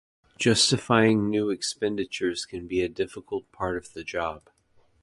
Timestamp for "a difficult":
2.81-3.51